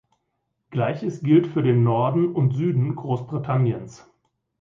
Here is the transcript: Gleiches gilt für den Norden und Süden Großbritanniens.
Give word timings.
Gleiches 0.71 1.21
gilt 1.21 1.45
für 1.45 1.61
den 1.61 1.83
Norden 1.83 2.33
und 2.33 2.55
Süden 2.55 2.95
Großbritanniens. 2.95 4.09